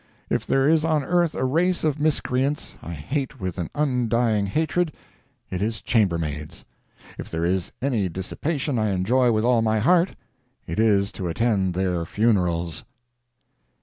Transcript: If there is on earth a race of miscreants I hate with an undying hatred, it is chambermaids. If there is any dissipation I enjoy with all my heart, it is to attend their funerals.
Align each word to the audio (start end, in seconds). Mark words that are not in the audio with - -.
If 0.31 0.47
there 0.47 0.67
is 0.67 0.83
on 0.83 1.03
earth 1.03 1.35
a 1.35 1.43
race 1.45 1.83
of 1.83 1.99
miscreants 1.99 2.75
I 2.81 2.93
hate 2.93 3.39
with 3.39 3.59
an 3.59 3.69
undying 3.75 4.47
hatred, 4.47 4.93
it 5.51 5.61
is 5.61 5.79
chambermaids. 5.79 6.65
If 7.19 7.29
there 7.29 7.45
is 7.45 7.71
any 7.83 8.09
dissipation 8.09 8.79
I 8.79 8.93
enjoy 8.93 9.31
with 9.31 9.43
all 9.45 9.61
my 9.61 9.77
heart, 9.77 10.15
it 10.65 10.79
is 10.79 11.11
to 11.11 11.27
attend 11.27 11.75
their 11.75 12.03
funerals. 12.05 12.83